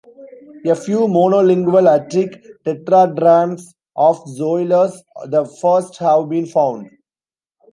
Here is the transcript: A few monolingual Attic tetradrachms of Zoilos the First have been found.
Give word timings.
A 0.65 0.73
few 0.73 1.01
monolingual 1.01 1.87
Attic 1.87 2.43
tetradrachms 2.65 3.61
of 3.95 4.17
Zoilos 4.27 4.97
the 5.27 5.45
First 5.45 5.97
have 5.97 6.27
been 6.27 6.47
found. 6.47 6.89